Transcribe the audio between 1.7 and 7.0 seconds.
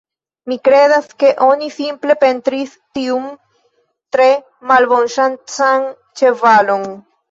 simple pentris tiun tre malbonŝancan ĉevalon